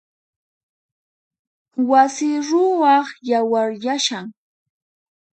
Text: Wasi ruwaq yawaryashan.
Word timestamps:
Wasi 1.89 2.29
ruwaq 2.47 3.07
yawaryashan. 3.29 4.25